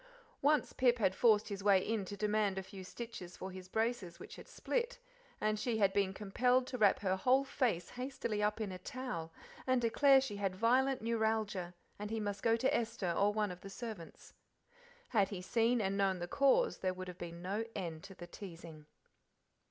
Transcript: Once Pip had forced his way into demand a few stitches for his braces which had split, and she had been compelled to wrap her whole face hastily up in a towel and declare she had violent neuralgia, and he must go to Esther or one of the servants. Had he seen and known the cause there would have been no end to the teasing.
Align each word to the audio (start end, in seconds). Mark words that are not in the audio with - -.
Once 0.41 0.73
Pip 0.73 0.97
had 0.97 1.13
forced 1.13 1.49
his 1.49 1.63
way 1.63 1.87
into 1.87 2.17
demand 2.17 2.57
a 2.57 2.63
few 2.63 2.83
stitches 2.83 3.37
for 3.37 3.51
his 3.51 3.67
braces 3.69 4.19
which 4.19 4.35
had 4.35 4.47
split, 4.47 4.97
and 5.39 5.59
she 5.59 5.77
had 5.77 5.93
been 5.93 6.11
compelled 6.11 6.65
to 6.65 6.75
wrap 6.79 7.01
her 7.01 7.15
whole 7.15 7.43
face 7.43 7.91
hastily 7.91 8.41
up 8.41 8.59
in 8.59 8.71
a 8.71 8.79
towel 8.79 9.31
and 9.67 9.79
declare 9.79 10.19
she 10.19 10.37
had 10.37 10.55
violent 10.55 11.03
neuralgia, 11.03 11.75
and 11.99 12.09
he 12.09 12.19
must 12.19 12.41
go 12.41 12.55
to 12.55 12.75
Esther 12.75 13.11
or 13.15 13.31
one 13.31 13.51
of 13.51 13.61
the 13.61 13.69
servants. 13.69 14.33
Had 15.09 15.29
he 15.29 15.39
seen 15.39 15.79
and 15.79 15.95
known 15.97 16.17
the 16.17 16.27
cause 16.27 16.79
there 16.79 16.95
would 16.95 17.07
have 17.07 17.19
been 17.19 17.43
no 17.43 17.63
end 17.75 18.03
to 18.05 18.15
the 18.15 18.25
teasing. 18.25 18.87